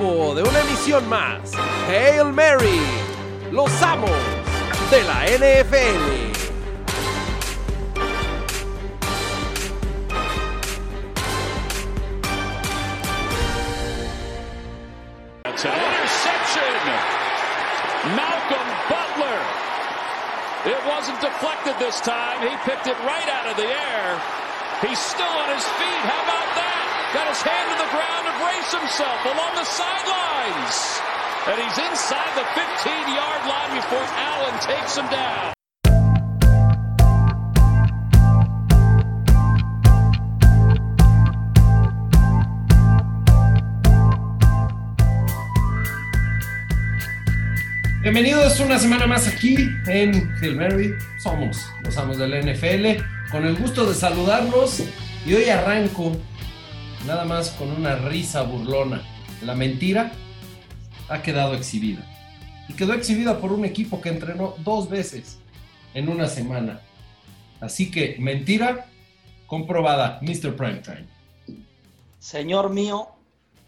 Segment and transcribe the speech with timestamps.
[0.00, 1.52] tiempo de una emisión más.
[1.88, 2.80] Hail Mary,
[3.52, 4.10] los amos
[4.90, 6.30] de la NFL.
[15.44, 16.74] Interception.
[18.16, 19.40] Malcolm Butler.
[20.66, 22.40] It wasn't deflected this time.
[22.40, 24.18] He picked it right out of the air.
[24.82, 26.02] He's still on his feet.
[26.04, 26.79] How about that?
[27.12, 30.78] Got his hand to the ground to brace himself along the sidelines.
[31.50, 35.52] And he's inside the 15-yard line before Allen takes him down.
[48.02, 49.56] Bienvenidos una semana más aquí
[49.88, 50.94] en Mary.
[51.18, 53.02] Somos los amos del NFL.
[53.32, 54.84] Con el gusto de saludarlos.
[55.26, 56.16] Y hoy arranco
[57.06, 59.02] nada más con una risa burlona.
[59.42, 60.12] La mentira
[61.08, 62.06] ha quedado exhibida.
[62.68, 65.38] Y quedó exhibida por un equipo que entrenó dos veces
[65.94, 66.80] en una semana.
[67.60, 68.86] Así que mentira
[69.46, 70.54] comprobada, Mr.
[70.56, 71.08] Primetime.
[72.18, 73.08] Señor mío,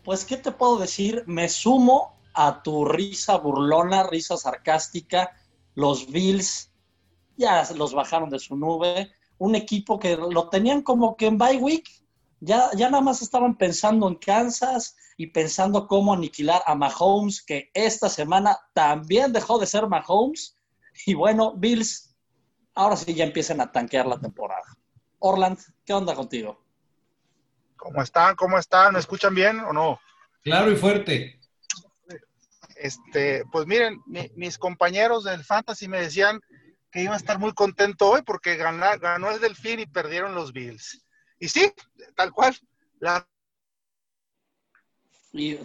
[0.04, 1.24] pues ¿qué te puedo decir?
[1.26, 5.32] Me sumo a tu risa burlona, risa sarcástica.
[5.74, 6.70] Los Bills
[7.36, 9.10] ya los bajaron de su nube.
[9.38, 12.01] Un equipo que lo tenían como que en bye week.
[12.44, 17.70] Ya, ya nada más estaban pensando en Kansas y pensando cómo aniquilar a Mahomes, que
[17.72, 20.58] esta semana también dejó de ser Mahomes.
[21.06, 22.16] Y bueno, Bills,
[22.74, 24.64] ahora sí ya empiezan a tanquear la temporada.
[25.20, 26.60] Orland, ¿qué onda contigo?
[27.76, 28.34] ¿Cómo están?
[28.34, 28.94] ¿Cómo están?
[28.94, 30.00] ¿Me escuchan bien o no?
[30.42, 31.38] Claro y fuerte.
[32.74, 36.40] Este, pues miren, mi, mis compañeros del Fantasy me decían
[36.90, 40.52] que iba a estar muy contento hoy porque ganó, ganó el Delfín y perdieron los
[40.52, 41.04] Bills.
[41.42, 41.74] Y sí,
[42.14, 42.56] tal cual.
[43.00, 43.26] La,
[45.32, 45.58] Y,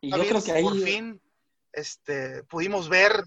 [0.00, 0.62] y yo creo que ahí...
[0.62, 1.20] Por fin
[1.72, 3.20] este, pudimos ver,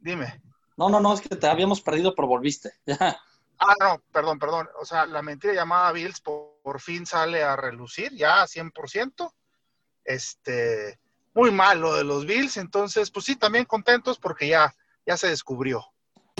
[0.00, 0.42] dime.
[0.76, 2.72] No, no, no, es que te habíamos perdido, pero volviste.
[3.62, 4.70] Ah, no, perdón, perdón.
[4.80, 9.34] O sea, la mentira llamada Bills por, por fin sale a relucir, ya 100%.
[10.02, 10.98] Este,
[11.34, 14.74] muy mal lo de los Bills, entonces, pues sí, también contentos porque ya,
[15.04, 15.89] ya se descubrió.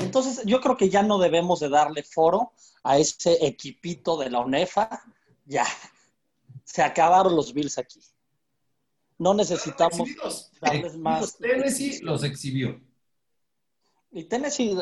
[0.00, 2.52] Entonces, yo creo que ya no debemos de darle foro
[2.82, 5.02] a ese equipito de la UNEFA.
[5.46, 5.66] Ya,
[6.64, 8.00] se acabaron los Bills aquí.
[9.18, 10.08] No necesitamos
[10.60, 11.36] darles más.
[11.36, 12.80] Tennessee los exhibió.
[14.12, 14.76] Y Tennessee,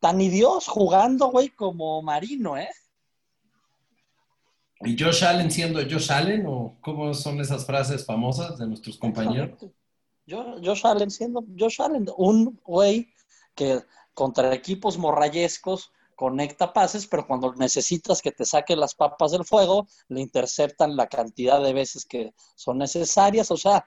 [0.00, 2.68] tan idios jugando, güey, como Marino, ¿eh?
[4.80, 9.58] ¿Y Josh Allen siendo Josh Allen o cómo son esas frases famosas de nuestros compañeros?
[10.26, 13.08] Yo, Josh Allen siendo Josh Allen, un güey
[13.54, 13.80] que
[14.14, 19.88] contra equipos morrayescos conecta pases, pero cuando necesitas que te saque las papas del fuego,
[20.08, 23.50] le interceptan la cantidad de veces que son necesarias.
[23.50, 23.86] O sea,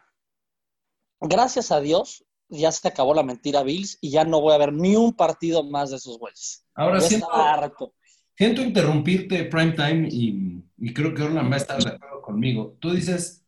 [1.21, 4.73] gracias a Dios, ya se acabó la mentira Bills y ya no voy a ver
[4.73, 6.65] ni un partido más de esos güeyes.
[6.75, 7.93] Ahora Ya siento,
[8.37, 12.75] siento interrumpirte, Primetime, y, y creo que Orlan va a estar de acuerdo conmigo.
[12.79, 13.45] Tú dices,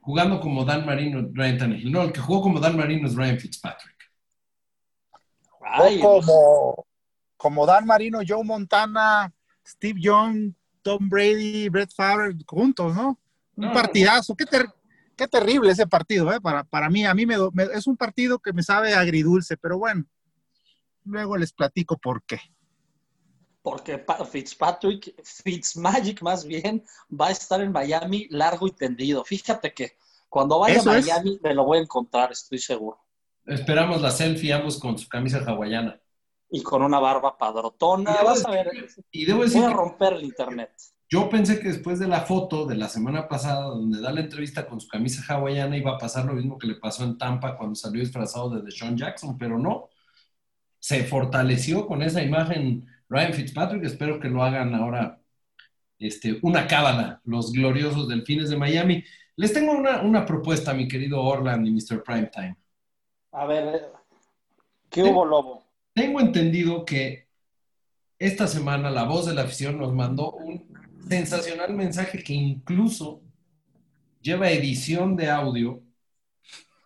[0.00, 1.92] jugando como Dan Marino, Ryan Tannehill.
[1.92, 4.01] No, el que jugó como Dan Marino es Ryan Fitzpatrick.
[5.72, 6.84] Ay, como,
[7.36, 9.32] como Dan Marino, Joe Montana,
[9.66, 10.52] Steve Young,
[10.82, 13.18] Tom Brady, Brett Favre juntos, ¿no?
[13.56, 14.34] Un No, partidazo.
[14.34, 14.70] Qué, ter-
[15.16, 16.40] qué terrible ese partido, ¿eh?
[16.40, 17.36] Para, para mí, a mí me,
[17.74, 20.04] es un partido que me sabe agridulce, pero bueno,
[21.04, 22.40] luego les platico por qué.
[23.62, 29.24] porque Pa- Fitzpatrick, Fitzmagic más bien, va a estar en Miami largo y tendido.
[29.24, 29.96] Fíjate que
[30.28, 31.06] cuando vaya Eso a es.
[31.06, 32.98] Miami me lo voy a encontrar, estoy seguro.
[33.46, 35.98] Esperamos la selfie ambos con su camisa hawaiana.
[36.50, 39.62] Y con una barba padrotona, Y debo vas a decir ver, que- Y debo decir
[39.62, 40.70] voy a romper el internet.
[41.08, 44.66] yo pensé que después de la foto de la semana pasada, donde da la entrevista
[44.66, 47.74] con su camisa hawaiana, iba a pasar lo mismo que le pasó en Tampa cuando
[47.74, 49.88] salió disfrazado de Deshaun Jackson, pero no.
[50.78, 53.84] Se fortaleció con esa imagen Ryan Fitzpatrick.
[53.84, 55.20] Espero que lo hagan ahora
[55.98, 59.04] este, una cábala, los gloriosos delfines de Miami.
[59.36, 62.02] Les tengo una, una propuesta, mi querido Orland y Mr.
[62.02, 62.56] Primetime.
[63.32, 63.82] A ver, eh,
[64.90, 65.64] ¿qué hubo, Lobo?
[65.94, 67.28] Tengo entendido que
[68.18, 70.70] esta semana la voz de la afición nos mandó un
[71.08, 73.22] sensacional mensaje que incluso
[74.20, 75.82] lleva edición de audio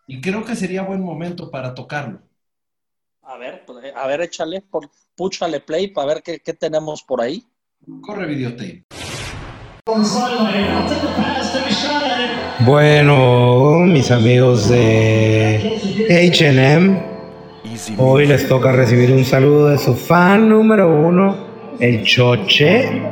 [0.06, 2.22] y creo que sería buen momento para tocarlo.
[3.22, 7.20] A ver, pues, a ver, échale, por, púchale play para ver qué, qué tenemos por
[7.20, 7.44] ahí.
[8.02, 8.84] Corre videotape.
[12.60, 15.35] Bueno, mis amigos de
[15.96, 16.98] HM,
[17.96, 21.36] hoy les toca recibir un saludo de su fan número uno,
[21.80, 23.02] el Choche.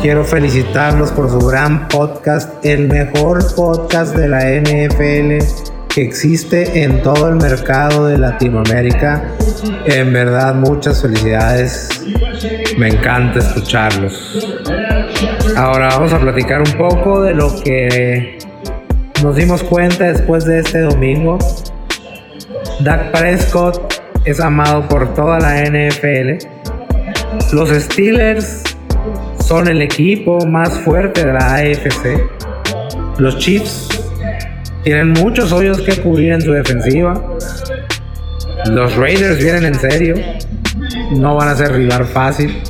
[0.00, 5.44] quiero felicitarlos por su gran podcast, el mejor podcast de la NFL
[5.88, 9.30] que existe en todo el mercado de Latinoamérica.
[9.84, 12.02] En verdad, muchas felicidades.
[12.78, 14.56] Me encanta escucharlos.
[15.54, 18.38] Ahora vamos a platicar un poco de lo que
[19.24, 21.38] nos dimos cuenta después de este domingo.
[22.80, 23.94] Dak Prescott
[24.26, 26.46] es amado por toda la NFL.
[27.54, 28.62] Los Steelers
[29.42, 32.22] son el equipo más fuerte de la AFC.
[33.16, 33.88] Los Chiefs
[34.82, 37.14] tienen muchos hoyos que cubrir en su defensiva.
[38.66, 40.16] Los Raiders vienen en serio.
[41.12, 42.60] No van a ser rival fácil.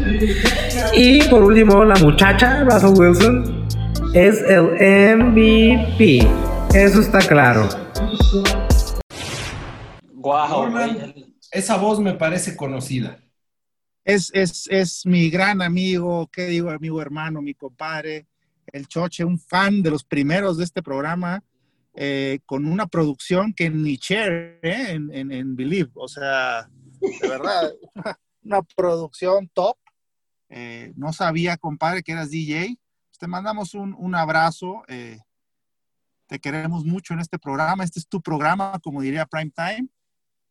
[0.94, 3.66] Y por último, la muchacha, Russell Wilson,
[4.14, 6.44] es el MVP.
[6.74, 7.68] Eso está claro.
[10.12, 10.72] Wow,
[11.52, 13.22] esa voz me parece conocida.
[14.04, 16.70] Es, es, es mi gran amigo, ¿qué digo?
[16.70, 18.26] Amigo hermano, mi compadre,
[18.72, 21.44] el Choche, un fan de los primeros de este programa,
[21.94, 25.92] eh, con una producción que ni share eh, en, en, en, Believe.
[25.94, 26.68] O sea,
[27.00, 27.72] de verdad,
[28.42, 29.76] una producción top.
[30.48, 32.76] Eh, no sabía, compadre, que eras DJ.
[33.10, 34.82] Pues te mandamos un, un abrazo.
[36.26, 37.84] Te queremos mucho en este programa.
[37.84, 39.88] Este es tu programa, como diría Prime Time.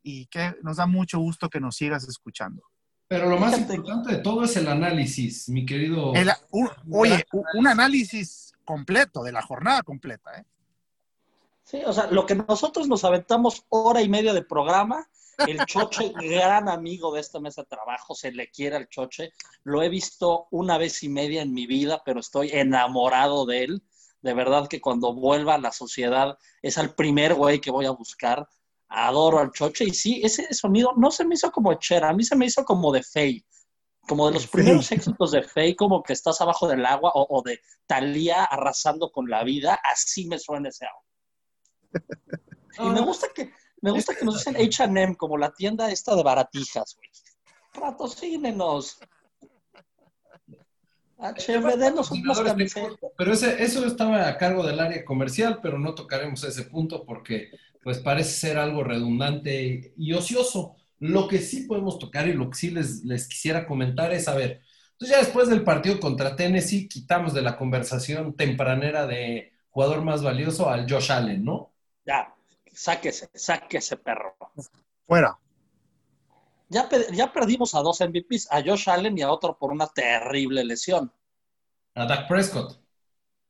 [0.02, 2.64] Y que nos da mucho gusto que nos sigas escuchando.
[3.08, 6.14] Pero lo más importante de todo es el análisis, mi querido.
[6.14, 10.46] El, un, oye, un análisis completo, de la jornada completa, ¿eh?
[11.64, 15.08] Sí, o sea, lo que nosotros nos aventamos hora y media de programa,
[15.48, 19.32] el Choche, gran amigo de esta mesa de trabajo, se le quiere al Choche.
[19.64, 23.84] Lo he visto una vez y media en mi vida, pero estoy enamorado de él.
[24.24, 27.92] De verdad que cuando vuelva a la sociedad es el primer güey que voy a
[27.92, 28.48] buscar.
[28.88, 29.84] Adoro al Choche.
[29.84, 32.64] Y sí, ese sonido no se me hizo como Cher, a mí se me hizo
[32.64, 33.46] como de Faye.
[34.08, 37.42] Como de los primeros éxitos de Faye, como que estás abajo del agua, o, o
[37.42, 39.78] de Thalía arrasando con la vida.
[39.84, 41.04] Así me suena ese agua.
[42.80, 46.24] Y me gusta que, me gusta que nos dicen H&M como la tienda esta de
[46.24, 47.10] baratijas, güey.
[47.72, 48.98] Patrocínenos.
[51.24, 52.98] HM, denos unas camisetas.
[53.18, 57.50] Pero ese, eso estaba a cargo del área comercial, pero no tocaremos ese punto porque
[57.82, 60.76] pues parece ser algo redundante y ocioso.
[61.00, 64.36] Lo que sí podemos tocar y lo que sí les, les quisiera comentar es, a
[64.36, 64.62] ver,
[64.94, 70.24] entonces ya después del partido contra Tennessee quitamos de la conversación tempranera de jugador más
[70.24, 71.74] valioso al Josh Allen, ¿no?
[72.06, 72.34] Ya,
[72.72, 74.36] sáquese, sáquese, perro.
[75.06, 75.38] Fuera.
[76.74, 80.64] Ya, ya, perdimos a dos MVPs, a Josh Allen y a otro por una terrible
[80.64, 81.14] lesión.
[81.94, 82.82] A Dak Prescott.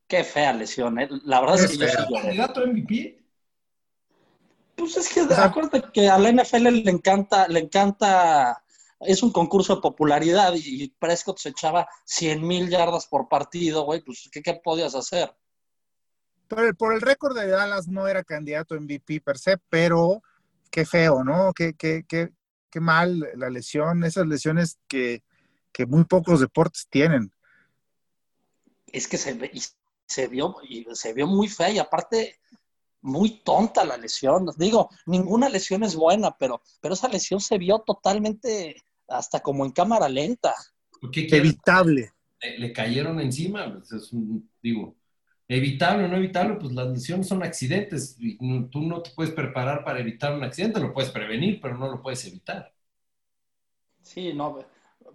[0.07, 1.07] Qué fea lesión, ¿eh?
[1.23, 3.23] La verdad es, es que yo sí candidato MVP?
[4.75, 8.61] Pues es que o sea, acuérdate que a la NFL le encanta, le encanta,
[8.99, 14.01] es un concurso de popularidad y Prescott se echaba 100 mil yardas por partido, güey,
[14.01, 15.33] pues ¿qué, ¿qué podías hacer?
[16.47, 20.21] Por el, por el récord de Dallas no era candidato a MVP per se, pero
[20.69, 21.53] qué feo, ¿no?
[21.53, 22.31] Qué, qué, qué,
[22.73, 25.21] qué mal la lesión, esas lesiones que,
[25.71, 27.31] que, muy pocos deportes tienen.
[28.87, 29.51] Es que se,
[30.07, 30.55] se, vio,
[30.93, 32.39] se vio muy fea y aparte
[33.01, 34.47] muy tonta la lesión.
[34.57, 38.75] Digo, ninguna lesión es buena, pero, pero esa lesión se vio totalmente
[39.07, 40.55] hasta como en cámara lenta.
[41.11, 42.11] ¿Qué Evitable.
[42.41, 44.95] Le, le, cayeron encima, pues es un, digo,
[45.53, 49.83] evitable o no evitable, pues las lesiones son accidentes y tú no te puedes preparar
[49.83, 52.73] para evitar un accidente, lo puedes prevenir, pero no lo puedes evitar.
[54.01, 54.59] Sí, no,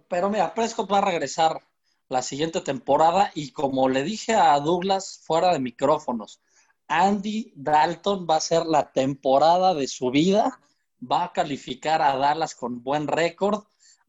[0.07, 1.61] pero mira, Prescott va a regresar
[2.09, 6.41] la siguiente temporada y como le dije a Douglas fuera de micrófonos,
[6.87, 10.59] Andy Dalton va a ser la temporada de su vida,
[10.99, 13.63] va a calificar a Dallas con buen récord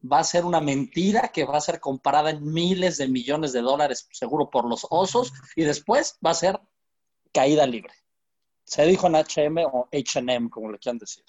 [0.09, 3.61] va a ser una mentira que va a ser comparada en miles de millones de
[3.61, 6.59] dólares, seguro por los osos, y después va a ser
[7.31, 7.93] caída libre.
[8.63, 11.23] Se dijo en HM o HM, como le quieran decir.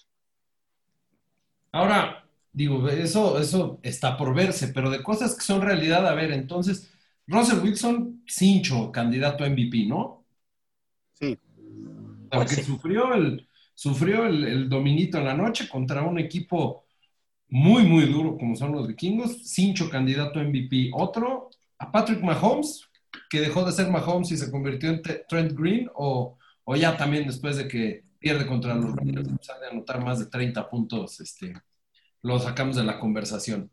[1.73, 6.33] Ahora, digo, eso, eso está por verse, pero de cosas que son realidad, a ver,
[6.33, 6.91] entonces,
[7.26, 10.25] Russell Wilson, cincho, candidato a MVP, ¿no?
[11.14, 11.38] Sí.
[12.31, 12.62] Porque pues sí.
[12.64, 16.85] sufrió, el, sufrió el, el dominito en la noche contra un equipo
[17.53, 19.43] muy, muy duro como son los vikingos.
[19.45, 20.91] Cincho, candidato a MVP.
[20.95, 22.89] Otro, a Patrick Mahomes,
[23.29, 27.27] que dejó de ser Mahomes y se convirtió en Trent Green, o, o ya también
[27.27, 31.53] después de que pierde contra los Raiders, sale a anotar más de 30 puntos, este,
[32.23, 33.71] lo sacamos de la conversación.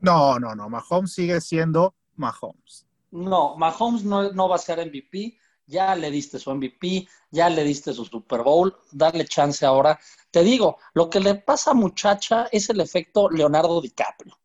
[0.00, 2.86] No, no, no, Mahomes sigue siendo Mahomes.
[3.10, 7.62] No, Mahomes no, no va a ser MVP ya le diste su MVP, ya le
[7.62, 9.98] diste su Super Bowl, darle chance ahora.
[10.30, 14.38] Te digo, lo que le pasa a muchacha es el efecto Leonardo DiCaprio.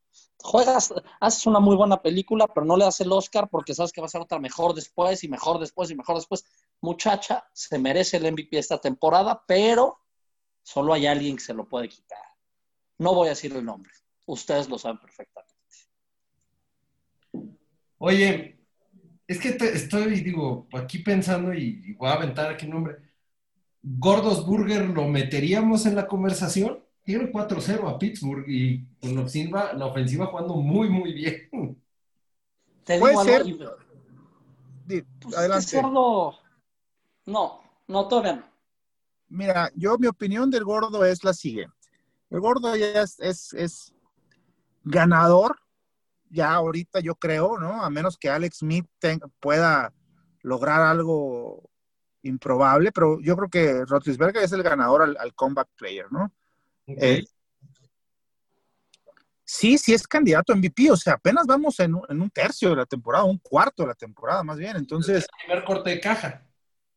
[0.43, 4.01] juegas, haces una muy buena película, pero no le das el Oscar porque sabes que
[4.01, 6.43] va a ser otra mejor después y mejor después y mejor después.
[6.81, 9.99] Muchacha, se merece el MVP esta temporada, pero
[10.61, 12.19] solo hay alguien que se lo puede quitar.
[12.97, 13.93] No voy a decir el nombre,
[14.25, 15.53] ustedes lo saben perfectamente.
[17.99, 18.62] Oye,
[19.33, 22.97] es que estoy, digo, aquí pensando y, voy a aventar aquí un nombre.
[23.81, 26.79] ¿Gordos Burger lo meteríamos en la conversación?
[27.03, 31.49] Tiene 4-0 a Pittsburgh y con la ofensiva, la ofensiva jugando muy, muy bien.
[32.85, 33.43] Puede ser.
[34.87, 35.81] Pues adelante.
[37.25, 38.43] No, no, todavía no.
[39.29, 41.75] Mira, yo mi opinión del gordo es la siguiente.
[42.29, 43.93] El gordo ya es, es,
[44.83, 45.59] ganador,
[46.33, 47.83] ya ahorita yo creo, ¿no?
[47.83, 48.87] A menos que Alex Smith
[49.39, 49.93] pueda
[50.41, 51.69] lograr algo
[52.23, 56.33] improbable, pero yo creo que Rotlisberger es el ganador al, al comeback player, ¿no?
[56.87, 57.23] Eh,
[59.43, 62.85] sí, sí es candidato a MVP, o sea, apenas vamos en, un tercio de la
[62.85, 65.23] temporada, un cuarto de la temporada más bien, entonces...
[65.23, 66.45] El primer corte de caja.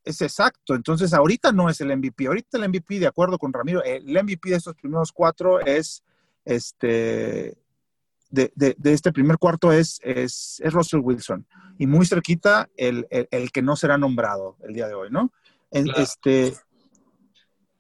[0.03, 3.83] Es exacto, entonces ahorita no es el MVP, ahorita el MVP, de acuerdo con Ramiro,
[3.83, 6.03] el MVP de estos primeros cuatro es,
[6.45, 7.59] este,
[8.37, 11.47] de, este primer cuarto es, es, Russell Wilson,
[11.79, 13.07] y muy cerquita el,
[13.53, 15.33] que no será nombrado el día de hoy, ¿no?
[15.71, 16.55] Este,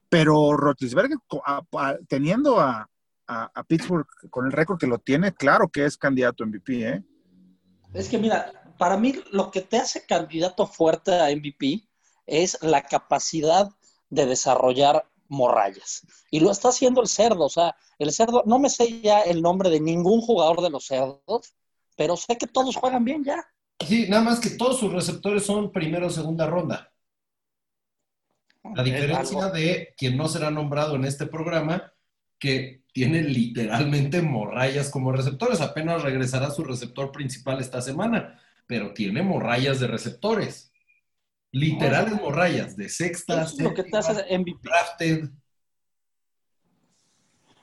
[0.09, 1.19] pero Roethlisberger,
[2.09, 2.89] teniendo a,
[3.67, 7.05] Pittsburgh con el récord que lo tiene, claro que es candidato a MVP, ¿eh?
[7.93, 11.89] Es que mira, para mí lo que te hace candidato fuerte a MVP
[12.27, 13.71] es la capacidad
[14.11, 16.07] de desarrollar morrayas.
[16.31, 19.43] Y lo está haciendo el cerdo, o sea, el cerdo, no me sé ya el
[19.43, 21.55] nombre de ningún jugador de los cerdos,
[21.97, 23.45] pero sé que todos juegan bien ya.
[23.87, 26.93] Sí, nada más que todos sus receptores son primera o segunda ronda.
[28.75, 31.93] La diferencia de quien no será nombrado en este programa,
[32.39, 35.61] que tiene literalmente morrayas como receptores.
[35.61, 40.73] Apenas regresará su receptor principal esta semana, pero tiene morrayas de receptores.
[41.57, 44.61] Literales morrayas de sexta, es lo que te hace MVP.
[44.63, 45.31] drafted.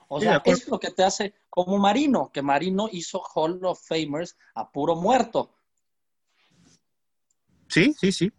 [0.08, 4.36] O sea, es lo que te hace como Marino, que Marino hizo Hall of Famers
[4.56, 5.56] a puro muerto.
[7.68, 8.32] Sí, sí, sí.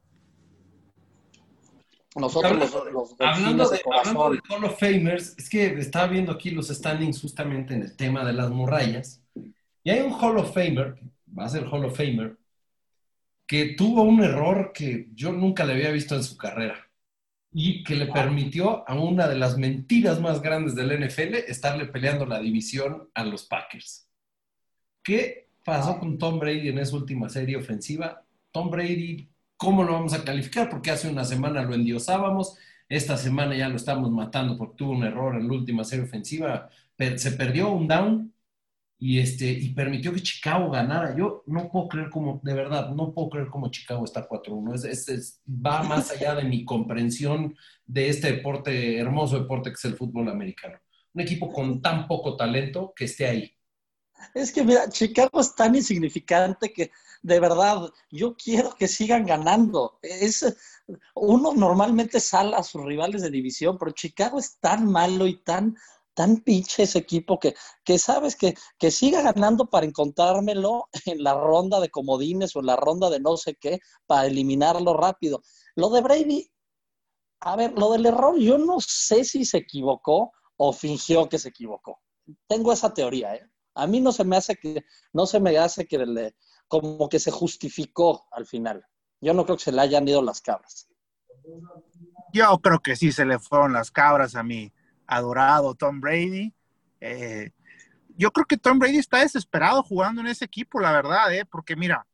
[2.16, 2.58] Nosotros
[2.92, 7.82] los, hablando, de, Hall of Famers, es que estaba viendo aquí los standings justamente en
[7.82, 9.23] el tema de las morrayas.
[9.84, 10.99] Y hay un Hall of Famer,
[11.37, 12.38] va a ser Hall of Famer,
[13.46, 16.90] que tuvo un error que yo nunca le había visto en su carrera
[17.52, 22.26] y que le permitió a una de las mentiras más grandes del NFL estarle peleando
[22.26, 24.08] la división a los Packers.
[25.02, 28.24] ¿Qué pasó con Tom Brady en esa última serie ofensiva?
[28.50, 30.68] Tom Brady ¿Cómo lo vamos a calificar?
[30.68, 32.58] Porque hace una semana lo endiosábamos,
[32.88, 36.68] esta semana ya lo estamos matando porque tuvo un error en la última serie ofensiva,
[37.16, 38.34] se perdió un down
[39.06, 41.14] y, este, y permitió que Chicago ganara.
[41.14, 44.82] Yo no puedo creer cómo, de verdad, no puedo creer cómo Chicago está 4-1.
[44.87, 49.96] Es, va más allá de mi comprensión de este deporte, hermoso deporte que es el
[49.96, 50.78] fútbol americano.
[51.12, 53.54] Un equipo con tan poco talento que esté ahí.
[54.32, 56.90] Es que mira, Chicago es tan insignificante que
[57.25, 59.99] de verdad, yo quiero que sigan ganando.
[60.02, 60.44] Es,
[61.14, 65.75] uno normalmente sale a sus rivales de división, pero Chicago es tan malo y tan,
[66.14, 67.54] tan pinche ese equipo que,
[67.85, 72.66] que sabes que, que siga ganando para encontrármelo en la ronda de comodines o en
[72.66, 75.42] la ronda de no sé qué, para eliminarlo rápido.
[75.75, 76.50] Lo de Brady,
[77.40, 81.49] a ver, lo del error, yo no sé si se equivocó o fingió que se
[81.49, 82.00] equivocó.
[82.47, 83.50] Tengo esa teoría, ¿eh?
[83.75, 86.37] A mí no se me hace que, no se me hace que le,
[86.68, 88.85] como que se justificó al final.
[89.21, 90.88] Yo no creo que se le hayan ido las cabras.
[92.33, 94.73] Yo creo que sí se le fueron las cabras a mi
[95.06, 96.52] adorado Tom Brady.
[97.00, 97.50] Eh,
[98.16, 101.44] yo creo que Tom Brady está desesperado jugando en ese equipo, la verdad, ¿eh?
[101.44, 102.06] porque mira,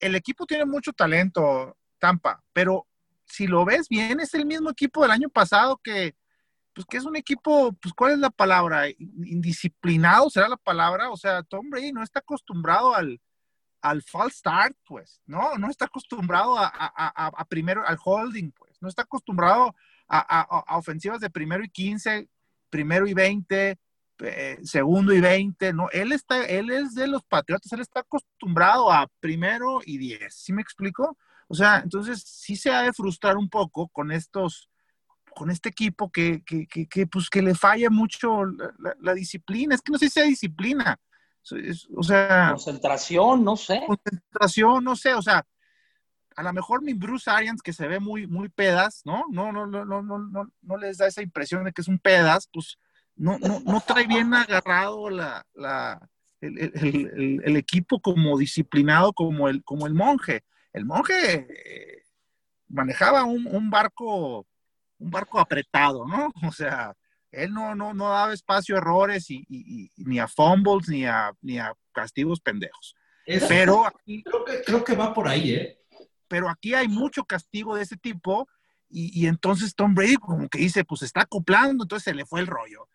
[0.00, 2.86] el equipo tiene mucho talento, Tampa, pero
[3.24, 6.14] si lo ves bien, es el mismo equipo del año pasado que,
[6.72, 8.88] pues que es un equipo, pues ¿cuál es la palabra?
[8.88, 13.20] Indisciplinado será la palabra, o sea, Tom Brady no está acostumbrado al,
[13.82, 15.56] al false start, pues, ¿no?
[15.56, 19.74] No está acostumbrado a, primero, al holding, pues, no está acostumbrado
[20.08, 22.28] a, ofensivas de primero y 15,
[22.70, 23.78] primero y 20,
[24.20, 28.90] eh, segundo y 20, no, él está, él es de los Patriotas, él está acostumbrado
[28.90, 31.16] a primero y 10, ¿sí me explico?
[31.48, 34.68] O sea, entonces sí se ha de frustrar un poco con estos
[35.38, 38.44] con este equipo que, que, que, pues, que le falla mucho
[39.00, 39.74] la, disciplina.
[39.76, 40.98] Es que no sé si sea disciplina.
[41.96, 42.48] o sea.
[42.50, 43.82] Concentración, no sé.
[43.86, 45.14] Concentración, no sé.
[45.14, 45.46] O sea,
[46.38, 49.24] a lo mejor mi Bruce Arians, que se ve muy, muy pedas, ¿no?
[49.28, 52.48] No, no, no, no, no, no, les da esa impresión de que es un pedas,
[52.52, 52.78] pues
[53.16, 56.08] no, no, no trae bien agarrado la, la,
[56.40, 60.44] el, equipo como disciplinado como el, como el monje.
[60.72, 62.04] El monje eh,
[62.68, 64.46] manejaba un, barco,
[64.98, 66.32] un barco apretado, ¿no?
[66.48, 66.94] O sea,
[67.32, 71.58] él no, no, no daba espacio a errores y, ni a fumbles ni a, ni
[71.58, 72.94] a castigos pendejos.
[73.48, 75.74] pero aquí, creo que, creo que va por ahí, ¿eh?
[76.28, 78.48] Pero aquí hay mucho castigo de ese tipo
[78.90, 82.46] y, entonces Tom Brady como que dice, pues está acoplando, entonces se le fue el
[82.46, 82.88] rollo.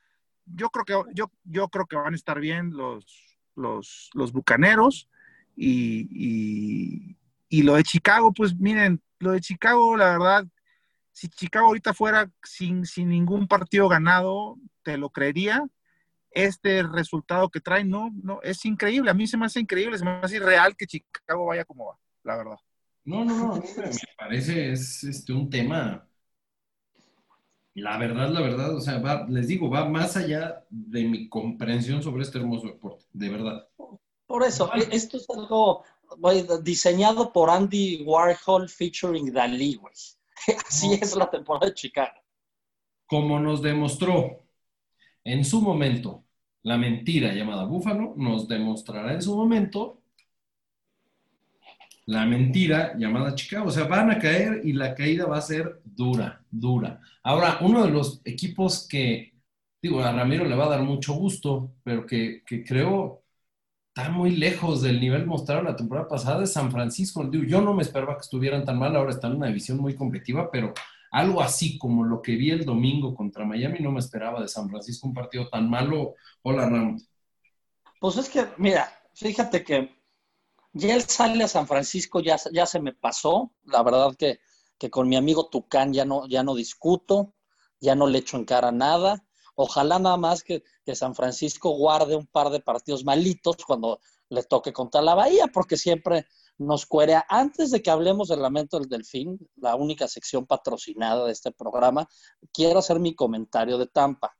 [0.45, 5.07] Yo creo que, yo, yo creo que van a estar bien los, los, los bucaneros
[5.55, 7.15] y,
[7.49, 10.47] y, lo de Chicago, pues miren, lo de Chicago, la verdad,
[11.11, 15.63] si Chicago ahorita fuera sin, sin ningún partido ganado, te lo creería.
[16.31, 19.11] Este resultado que trae, no, no, es increíble.
[19.11, 21.99] A mí se me hace increíble, se me hace irreal que Chicago vaya como va,
[22.23, 22.57] la verdad.
[23.05, 26.07] No, no, no, me parece es este, un tema.
[27.75, 32.21] La verdad, la verdad, o sea, les digo, va más allá de mi comprensión sobre
[32.21, 33.67] este hermoso deporte, de verdad.
[34.27, 35.83] Por eso, e, esto es algo
[36.61, 39.93] diseñado por Andy Warhol featuring Dalí, güey.
[40.67, 42.13] Así es la temporada de Chicago.
[43.07, 44.43] Como nos demostró
[45.23, 46.23] en su momento
[46.61, 50.02] la mentira llamada Búfalo, nos demostrará en su momento
[52.05, 53.67] la mentira llamada Chicago.
[53.67, 57.01] O sea, van a caer y la caída va a ser dura, dura.
[57.23, 59.33] Ahora, uno de los equipos que,
[59.81, 63.21] digo, a Ramiro le va a dar mucho gusto, pero que, creo
[63.95, 67.29] está muy lejos del nivel mostrado la temporada pasada es San Francisco.
[67.31, 70.49] yo no me esperaba que estuvieran tan mal, ahora están en una división muy competitiva,
[70.51, 70.73] pero
[71.11, 74.67] algo así como lo que vi el domingo contra Miami no me esperaba de San
[74.67, 76.15] Francisco, un partido tan malo.
[76.41, 77.07] Hola, Ramos.
[77.99, 80.02] Pues es que, mira, fíjate que
[80.73, 83.51] ya él sale a San Francisco, ya, ya se me pasó.
[83.63, 84.39] La verdad que,
[84.89, 87.33] con mi amigo Tucán ya no, ya no discuto,
[87.79, 89.23] ya no le echo en cara nada.
[89.55, 94.73] Ojalá nada más que, San Francisco guarde un par de partidos malitos cuando le toque
[94.73, 96.25] contra la Bahía, porque siempre
[96.57, 97.25] nos cuerea.
[97.29, 102.09] Antes de que hablemos del lamento del delfín, la única sección patrocinada de este programa,
[102.51, 104.35] quiero hacer mi comentario de Tampa.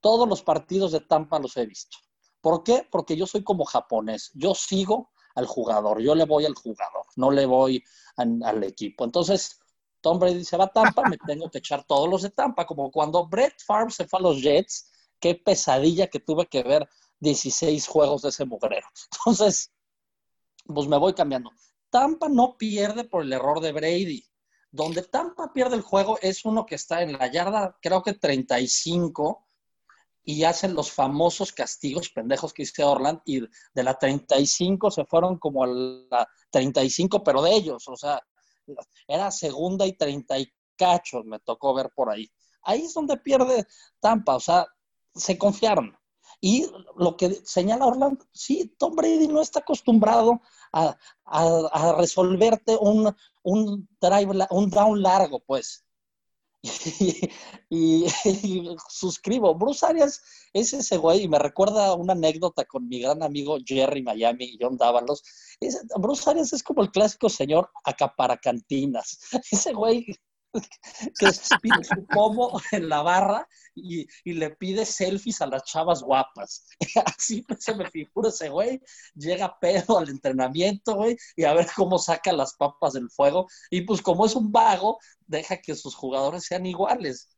[0.00, 1.98] Todos los partidos de Tampa los he visto.
[2.40, 2.86] ¿Por qué?
[2.90, 4.30] Porque yo soy como japonés.
[4.34, 7.82] Yo sigo al jugador, yo le voy al jugador, no le voy
[8.16, 9.04] al equipo.
[9.04, 9.60] Entonces,
[10.00, 12.90] Tom Brady se va a Tampa, me tengo que echar todos los de Tampa, como
[12.90, 16.88] cuando Brett Favre se fue a los Jets, qué pesadilla que tuve que ver
[17.20, 18.86] 16 juegos de ese mugrero.
[19.18, 19.72] Entonces,
[20.66, 21.50] pues me voy cambiando.
[21.90, 24.24] Tampa no pierde por el error de Brady.
[24.70, 29.46] Donde Tampa pierde el juego es uno que está en la yarda, creo que 35,
[30.24, 35.38] y hacen los famosos castigos pendejos que hice Orland y de la 35 se fueron
[35.38, 38.20] como a la 35, pero de ellos, o sea,
[39.06, 42.30] era segunda y 30 y cachos, me tocó ver por ahí.
[42.62, 43.66] Ahí es donde pierde
[44.00, 44.66] Tampa, o sea,
[45.14, 45.96] se confiaron.
[46.40, 50.40] Y lo que señala Orlando, sí, Tom Brady no está acostumbrado
[50.72, 50.96] a,
[51.96, 55.83] resolverte un, un, drive, un down largo, pues.
[57.70, 58.06] y,
[58.88, 59.54] suscribo.
[59.54, 60.22] Bruce Arias
[60.52, 64.58] es ese güey y me recuerda una anécdota con mi gran amigo Jerry Miami y
[64.60, 65.22] John Dávalos.
[65.98, 69.18] Bruce Arias es como el clásico señor acaparacantinas.
[69.50, 70.06] Ese güey
[71.18, 76.66] que pide su pomo en la barra y, le pide selfies a las chavas guapas.
[77.04, 78.80] Así se me figura ese güey.
[79.14, 83.48] Llega pedo al entrenamiento, güey, y a ver cómo saca las papas del fuego.
[83.70, 87.28] Y pues como es un vago, deja que sus jugadores sean iguales.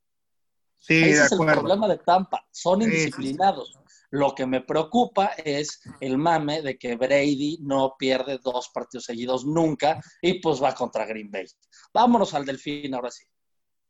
[0.78, 2.46] Sí, Ese es el problema de Tampa.
[2.50, 3.78] Son indisciplinados.
[4.10, 9.44] Lo que me preocupa es el mame de que Brady no pierde dos partidos seguidos
[9.44, 11.46] nunca y pues va contra Green Bay.
[11.92, 13.24] Vámonos al Delfín ahora sí.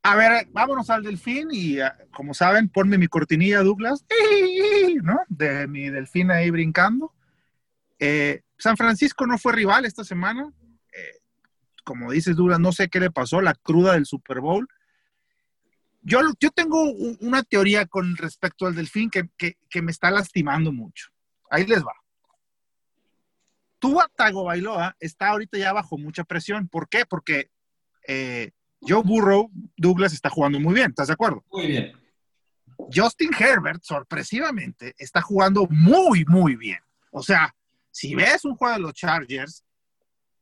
[0.02, 4.06] A ver, vámonos al Delfín y ah, como saben, ponme mi cortinilla, Douglas,
[5.02, 5.18] ¿no?
[5.28, 7.12] De mi Delfín ahí brincando.
[7.98, 10.52] Eh, San Francisco no fue rival esta semana.
[10.92, 11.20] Eh,
[11.82, 14.68] como dices, Douglas, no sé qué le pasó, la cruda del Super Bowl.
[16.08, 16.20] Yo,
[16.54, 16.84] tengo
[17.20, 21.08] una teoría con respecto al delfín que, me está lastimando mucho.
[21.50, 21.94] Ahí les va.
[23.80, 26.68] Tua Tagovailoa está ahorita ya bajo mucha presión.
[26.68, 27.06] ¿Por qué?
[27.06, 27.50] Porque
[28.06, 31.44] eh, Joe Burrow, Douglas está jugando muy bien, ¿estás de acuerdo?
[31.50, 31.92] Muy bien.
[32.94, 36.78] Justin Herbert, sorpresivamente, está jugando muy, muy bien.
[37.10, 37.52] O sea,
[37.90, 39.64] si ves un juego de los Chargers,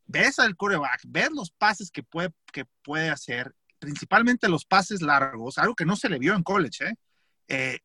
[0.05, 5.59] ves al coreback, ves los pases que puede, que puede hacer, principalmente los pases largos,
[5.59, 6.95] algo que no se le vio en college, ¿eh?
[7.47, 7.79] Eh,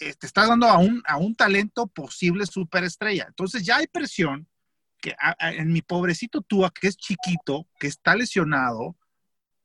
[0.00, 3.26] eh, te está dando a un, a un talento posible superestrella.
[3.28, 4.48] Entonces ya hay presión
[5.00, 8.96] que en mi pobrecito Tua, que es chiquito, que está lesionado,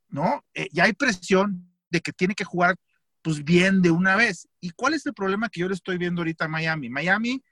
[0.08, 0.45] ¿no?
[0.71, 2.75] ya hay presión de que tiene que jugar
[3.21, 4.47] pues bien de una vez.
[4.62, 6.89] ¿Y cuál es el problema que yo le estoy viendo ahorita a Miami?
[6.89, 7.43] Miami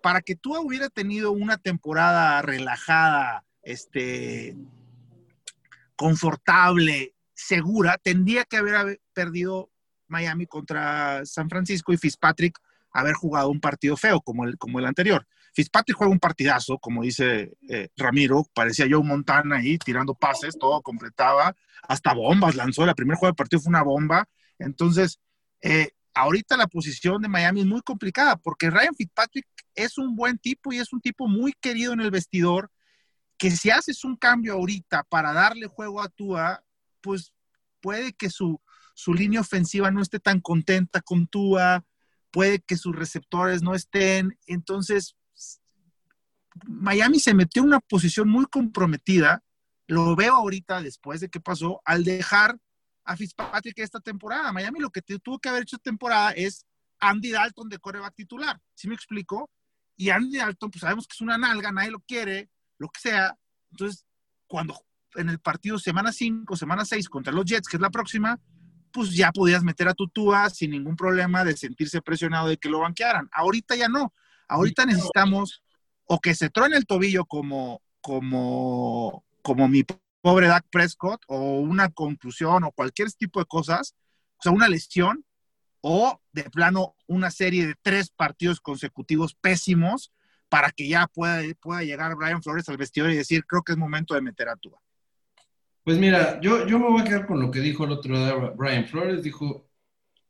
[0.00, 4.56] para que tú hubiera tenido una temporada relajada, este,
[6.00, 9.70] confortable, segura, tendría que haber perdido
[10.08, 12.58] Miami contra San Francisco y Fitzpatrick
[12.90, 15.26] haber jugado un partido feo como el, como el anterior.
[15.52, 20.80] Fitzpatrick juega un partidazo, como dice eh, Ramiro, parecía Joe Montana ahí tirando pases, todo
[20.80, 21.54] completaba,
[21.86, 24.26] hasta bombas lanzó, la primer juego del partido fue una bomba.
[24.58, 25.20] Entonces,
[25.60, 30.38] eh, ahorita la posición de Miami es muy complicada porque Ryan Fitzpatrick es un buen
[30.38, 32.70] tipo y es un tipo muy querido en el vestidor,
[33.40, 36.62] que si haces un cambio ahorita para darle juego a Tua,
[37.00, 37.32] pues
[37.80, 38.60] puede que su,
[38.92, 41.82] su línea ofensiva no esté tan contenta con Tua,
[42.30, 44.38] puede que sus receptores no estén.
[44.46, 45.16] Entonces,
[46.66, 49.42] Miami se metió en una posición muy comprometida.
[49.86, 52.58] Lo veo ahorita después de que pasó al dejar
[53.04, 54.52] a Fitzpatrick esta temporada.
[54.52, 56.66] Miami lo que tuvo que haber hecho esta temporada es
[56.98, 58.60] Andy Dalton de coreback titular.
[58.74, 59.48] ¿Sí me explico?
[59.96, 62.50] Y Andy Dalton, pues sabemos que es una nalga, nadie lo quiere,
[62.80, 63.36] lo que sea.
[63.70, 64.04] Entonces,
[64.48, 64.74] cuando
[65.14, 68.40] en el partido semana 5, semana 6 contra los Jets, que es la próxima,
[68.90, 72.80] pues ya podías meter a Tutúa sin ningún problema de sentirse presionado de que lo
[72.80, 73.28] banquearan.
[73.32, 74.12] Ahorita ya no.
[74.48, 75.62] Ahorita necesitamos
[76.06, 79.84] o que se truene el tobillo como, como, como mi
[80.22, 83.94] pobre Dak Prescott, o una conclusión, o cualquier tipo de cosas,
[84.38, 85.24] o sea, una lesión,
[85.82, 90.12] o de plano una serie de tres partidos consecutivos pésimos
[90.50, 93.78] para que ya pueda, pueda llegar Brian Flores al vestidor y decir, creo que es
[93.78, 94.78] momento de meter a Tua.
[95.84, 98.34] Pues mira, yo, yo me voy a quedar con lo que dijo el otro día
[98.56, 99.22] Brian Flores.
[99.22, 99.70] Dijo,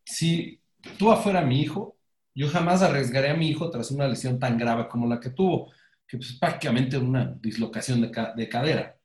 [0.05, 0.61] si
[0.99, 1.97] tú fuera mi hijo,
[2.35, 5.73] yo jamás arriesgaría a mi hijo tras una lesión tan grave como la que tuvo,
[6.07, 8.97] que pues, es prácticamente una dislocación de, de cadera.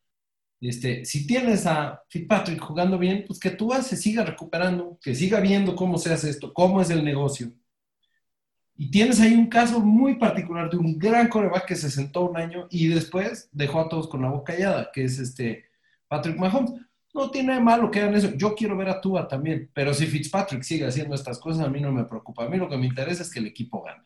[0.61, 5.39] Este, si tienes a Fitzpatrick jugando bien, pues que tú se siga recuperando, que siga
[5.39, 7.51] viendo cómo se hace esto, cómo es el negocio.
[8.77, 12.35] Y tienes ahí un caso muy particular de un gran coreback que se sentó un
[12.35, 15.65] año y después dejó a todos con la boca callada, que es este
[16.07, 16.73] Patrick Mahomes.
[17.13, 18.31] No tiene malo que hagan eso.
[18.35, 21.79] Yo quiero ver a Tua también, pero si Fitzpatrick sigue haciendo estas cosas, a mí
[21.79, 22.43] no me preocupa.
[22.43, 24.03] A mí lo que me interesa es que el equipo gane.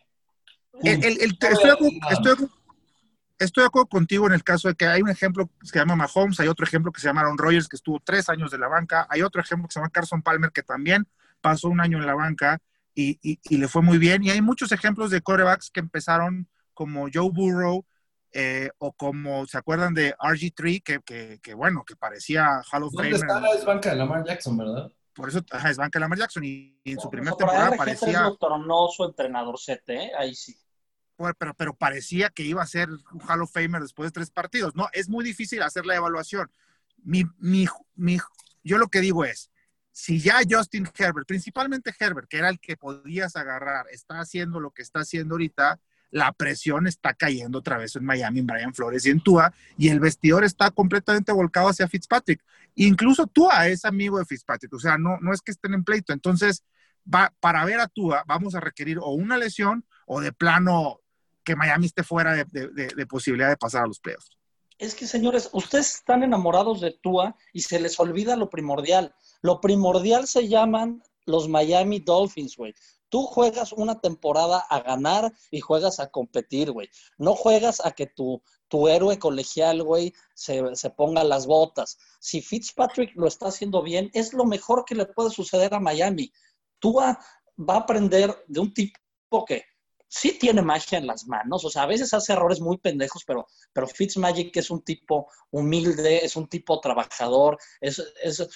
[3.39, 5.95] estoy, de acuerdo, contigo en el caso de que hay un ejemplo que se llama
[5.95, 8.67] Mahomes, hay otro ejemplo que se llama Aaron Rodgers, que estuvo tres años de la
[8.67, 11.07] banca, hay otro ejemplo que se llama Carson Palmer, que también
[11.41, 12.61] pasó un año en la banca
[13.01, 14.23] y, y le fue muy bien.
[14.23, 17.85] Y hay muchos ejemplos de corebacks que empezaron como Joe Burrow,
[18.31, 23.15] eh, o como se acuerdan de RG3, que, que, bueno, que parecía Hall of ¿Dónde
[23.15, 23.41] está?
[23.53, 24.91] Es banca de Lamar Jackson, ¿verdad?
[25.13, 28.31] Por eso es banca de Lamar Jackson y, en su primera temporada parecía...
[28.95, 30.11] su entrenador CT, ¿eh?
[30.17, 30.55] ahí sí.
[31.37, 34.75] pero, pero parecía que iba a ser un Hall of Famer después de tres partidos.
[34.75, 36.51] No, es muy difícil hacer la evaluación.
[37.03, 38.19] Mi, mi, mi,
[38.63, 39.49] yo lo que digo es,
[39.91, 44.71] si ya Justin Herbert, principalmente Herbert, que era el que podías agarrar, está haciendo lo
[44.71, 45.79] que está haciendo ahorita,
[46.11, 49.89] la presión está cayendo otra vez en Miami, en Brian Flores y en Tua, y
[49.89, 52.41] el vestidor está completamente volcado hacia Fitzpatrick.
[52.75, 56.13] Incluso Tua es amigo de Fitzpatrick, o sea, no, no es que estén en pleito.
[56.13, 56.63] Entonces,
[57.13, 61.01] va, para ver a Tua vamos a requerir o una lesión o de plano
[61.43, 64.37] que Miami esté fuera de, posibilidad de pasar a los playoffs.
[64.77, 69.13] Es que, señores, ustedes están enamorados de Tua y se les olvida lo primordial.
[69.41, 72.73] Lo primordial se llaman los Miami Dolphins, güey.
[73.09, 76.89] Tú juegas una temporada a ganar y juegas a competir, güey.
[77.17, 81.97] No juegas a que tu, tu héroe colegial, güey, se, ponga las botas.
[82.19, 86.31] Si Fitzpatrick lo está haciendo bien, es lo mejor que le puede suceder a Miami.
[86.77, 87.19] Tú va
[87.67, 89.63] a aprender de un tipo que
[90.09, 93.47] sí tiene magia en las manos, o sea, a veces hace errores muy pendejos, pero,
[93.71, 98.03] pero Fitzmagic es un tipo humilde, es un tipo trabajador, es,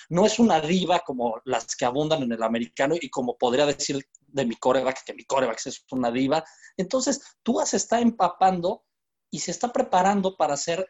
[0.09, 4.03] no es una diva como las que abundan en el americano y como podría decir
[4.27, 6.43] de mi coreback, que mi coreback es una diva.
[6.75, 8.83] Entonces, Tua se está empapando
[9.29, 10.87] y se está preparando para ser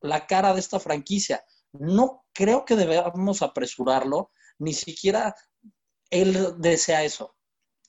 [0.00, 1.44] la cara de esta franquicia.
[1.72, 5.34] No creo que debamos apresurarlo, ni siquiera
[6.10, 7.36] él desea eso.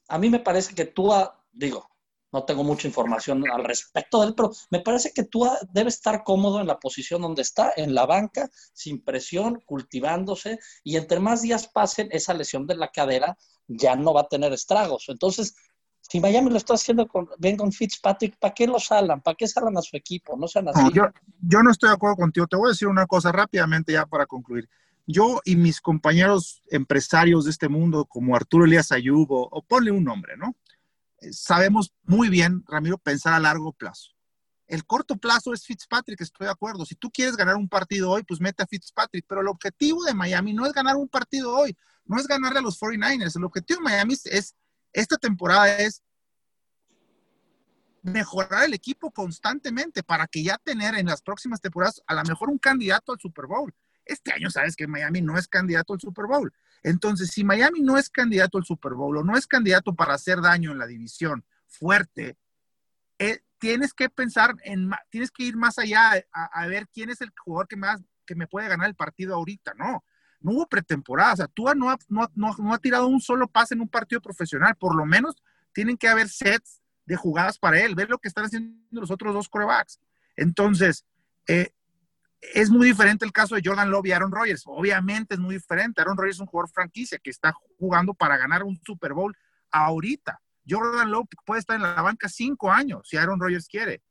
[0.10, 1.89] A mí me parece que Tua, digo,
[2.32, 6.24] no tengo mucha información al respecto de él, pero me parece que Tua debe estar
[6.24, 11.42] cómodo en la posición donde está, en la banca, sin presión, cultivándose, y entre más
[11.42, 13.38] días pasen, esa lesión de la cadera
[13.68, 15.06] ya no va a tener estragos.
[15.10, 15.56] Entonces,
[16.02, 19.22] si Miami lo está haciendo con, bien con Fitzpatrick, ¿para qué lo salan?
[19.22, 20.36] ¿Para qué salan a su equipo?
[20.38, 20.82] No sean así.
[20.94, 21.04] yo,
[21.42, 22.48] yo no estoy de acuerdo contigo.
[22.48, 24.68] Te voy a decir una cosa rápidamente ya para concluir.
[25.06, 30.04] Yo y mis compañeros empresarios de este mundo, como Arturo Elías Ayubo, o ponle un
[30.04, 30.56] nombre, ¿no?
[31.22, 34.12] Eh, sabemos muy bien, Ramiro, pensar a largo plazo.
[34.68, 36.86] El corto plazo es Fitzpatrick, estoy de acuerdo.
[36.86, 39.26] Si tú quieres ganar un partido hoy, pues mete a Fitzpatrick.
[39.28, 42.62] Pero el objetivo de Miami no es ganar un partido hoy, no es ganarle a
[42.62, 43.36] los 49ers.
[43.36, 44.56] El objetivo de Miami es,
[44.94, 46.04] esta temporada es
[48.04, 52.50] mejorar el equipo constantemente para que ya tener en las próximas temporadas a lo mejor
[52.50, 53.74] un candidato al Super Bowl.
[54.10, 56.52] Este año sabes que Miami no es candidato al Super Bowl.
[56.82, 60.42] Entonces, si Miami no es candidato al Super Bowl o no es candidato para hacer
[60.42, 62.38] daño en la división fuerte,
[63.20, 67.32] eh, tienes que pensar en, tienes que ir más allá a, ver quién es el
[67.38, 70.04] jugador que, más, que me puede ganar el partido ahorita, ¿no?
[70.40, 73.90] No hubo pretemporada, o sea, Tua no no ha tirado un solo pase en un
[73.90, 75.36] partido profesional, por lo menos
[75.74, 79.34] tienen que haber sets de jugadas para él, ver lo que están haciendo los otros
[79.34, 80.00] dos corebacks.
[80.36, 81.06] Entonces,
[81.48, 81.74] eh,
[82.42, 84.64] es muy diferente el caso de Jordan Love y Aaron Rodgers.
[84.66, 86.02] Obviamente es muy diferente.
[86.02, 89.36] Aaron Rodgers es un jugador franquicia que está jugando para ganar un Super Bowl
[89.72, 90.40] ahorita.
[90.68, 94.02] Jordan Love puede estar en la banca cinco años si Aaron Rodgers quiere,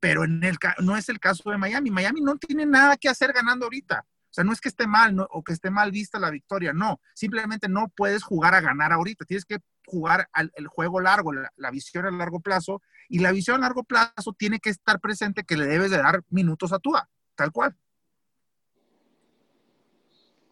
[0.00, 1.90] pero no es el caso de Miami.
[1.90, 4.04] Miami no tiene nada que hacer ganando ahorita.
[4.30, 7.00] O sea, no es que esté mal o que esté mal vista la victoria, no.
[7.14, 9.24] Simplemente no puedes jugar a ganar ahorita.
[9.24, 12.82] Tienes que jugar al, el juego largo, la, visión a largo plazo.
[13.08, 16.22] Y la visión a largo plazo tiene que estar presente que le debes de dar
[16.28, 17.74] minutos a Tua, tal cual.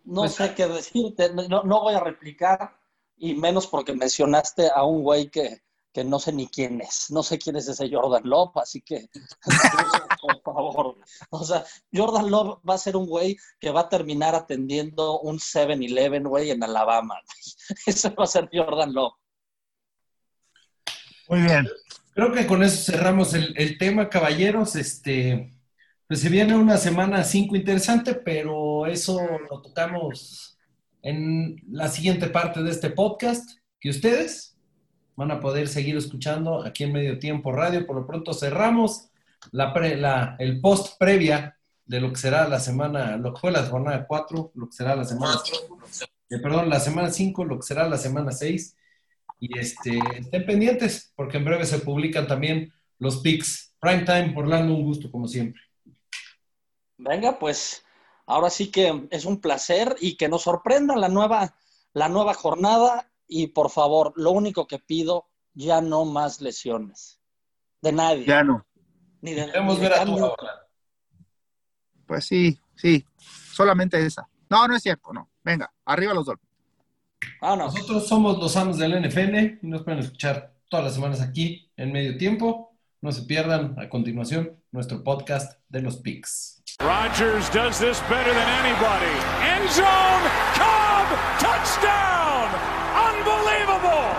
[0.05, 2.79] No pues sé qué decirte, no, no voy a replicar
[3.17, 7.11] y menos porque mencionaste a un güey que, que no sé ni quién es.
[7.11, 9.09] No sé quién es ese Jordan Love, así que,
[10.45, 10.97] por favor.
[11.31, 15.39] O sea, Jordan Love va a ser un güey que va a terminar atendiendo un
[15.39, 17.19] 7-Eleven, güey, en Alabama.
[17.87, 19.15] Ese va a ser Jordan Love.
[21.29, 21.67] Muy bien.
[22.15, 24.77] Creo que con eso cerramos el, tema, caballeros.
[24.77, 25.51] Este,
[26.09, 30.57] pues se viene una semana 5 interesante, pero eso lo tocamos
[31.03, 34.57] en la siguiente parte de este podcast, que ustedes
[35.17, 37.87] van a poder seguir escuchando aquí en Medio Tiempo Radio.
[37.87, 39.09] Por lo pronto cerramos
[39.51, 44.07] la, el post previa de lo que será la semana, lo que fue la jornada
[44.07, 45.35] 4, lo que será la semana,
[46.31, 48.77] eh, perdón, la semana 5, lo que será la semana 6
[49.41, 53.75] y este, estén pendientes, porque en breve se publican también los picks.
[53.79, 55.61] Prime Time, Orlando, un gusto como siempre.
[56.99, 57.85] Venga, pues
[58.27, 61.55] ahora sí que es un placer y que nos sorprenda la nueva,
[61.93, 63.11] la nueva jornada.
[63.29, 67.21] Y por favor, lo único que pido, ya no más lesiones.
[67.83, 68.25] De nadie.
[68.25, 68.67] Ya no.
[69.21, 70.17] Ni de, Queremos ver a tu
[72.07, 73.05] Pues sí, sí.
[73.53, 74.29] Solamente esa.
[74.49, 75.29] No, no es cierto, no.
[75.43, 76.37] Venga, arriba los dos.
[77.41, 81.93] Nosotros somos los amos del NFL y nos pueden escuchar todas las semanas aquí en
[81.93, 82.77] medio tiempo.
[83.01, 86.56] No se pierdan a continuación nuestro podcast de los picks.
[86.83, 89.15] Rogers does this better than anybody.
[89.41, 90.25] End zone,
[90.55, 91.07] Cobb,
[91.39, 92.49] touchdown!
[93.09, 94.11] Unbelievable!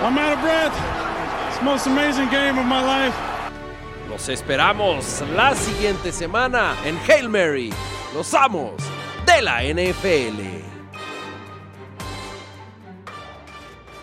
[0.00, 1.48] I'm out of breath.
[1.48, 3.14] It's the most amazing game of my life.
[4.08, 7.72] Los esperamos la siguiente semana en Hail Mary,
[8.14, 8.80] los amos
[9.26, 10.61] de la NFL.